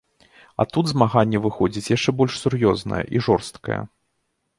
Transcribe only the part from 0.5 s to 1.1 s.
А тут